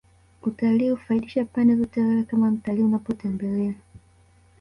utalii 0.41 0.89
hufaidisha 0.89 1.45
pande 1.45 1.75
zote 1.75 2.01
Wewe 2.01 2.23
kama 2.23 2.51
mtalii 2.51 2.81
unapotembelea 2.83 3.73